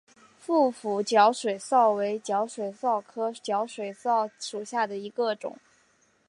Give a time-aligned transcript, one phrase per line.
[0.39, 5.55] 腹斧角水蚤为角水蚤科角水蚤属下的一个种。